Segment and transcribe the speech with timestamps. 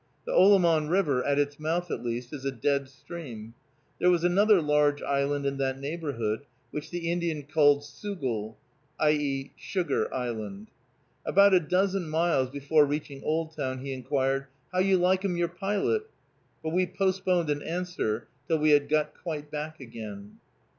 [0.25, 3.53] The Olamon River, at its mouth at least, is a dead stream.
[3.99, 8.55] There was another large island in that neighborhood, which the Indian called "Soogle"
[8.99, 9.11] (i.
[9.11, 10.69] e., Sugar) Island.
[11.23, 16.09] About a dozen miles before reaching Oldtown he inquired, "How you like 'em your pilot?"
[16.63, 20.39] But we postponed an answer till we had got quite back again.